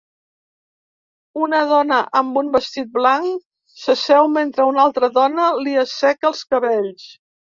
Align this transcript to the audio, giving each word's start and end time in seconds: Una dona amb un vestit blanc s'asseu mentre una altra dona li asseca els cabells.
Una 1.47 1.59
dona 1.71 1.99
amb 2.21 2.39
un 2.41 2.49
vestit 2.55 2.89
blanc 2.95 3.45
s'asseu 3.83 4.31
mentre 4.39 4.67
una 4.71 4.81
altra 4.87 5.11
dona 5.21 5.47
li 5.67 5.75
asseca 5.85 6.31
els 6.33 6.45
cabells. 6.55 7.07